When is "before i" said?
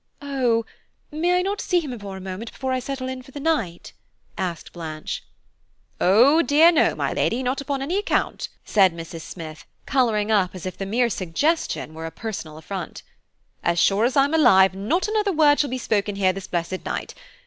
2.51-2.79